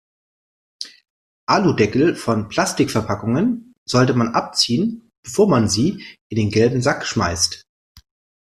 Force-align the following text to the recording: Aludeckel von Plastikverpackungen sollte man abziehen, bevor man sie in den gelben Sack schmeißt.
Aludeckel 1.45 2.15
von 2.15 2.49
Plastikverpackungen 2.49 3.75
sollte 3.85 4.15
man 4.15 4.33
abziehen, 4.33 5.11
bevor 5.21 5.47
man 5.47 5.69
sie 5.69 6.03
in 6.27 6.37
den 6.39 6.49
gelben 6.49 6.81
Sack 6.81 7.05
schmeißt. 7.05 7.61